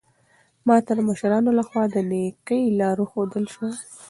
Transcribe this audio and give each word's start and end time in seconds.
ما 0.67 0.77
ته 0.85 0.91
د 0.97 0.99
مشرانو 1.09 1.49
لخوا 1.59 1.83
د 1.93 1.95
نېکۍ 2.09 2.63
لار 2.79 2.97
وښودل 3.01 3.45
شوه. 3.53 3.69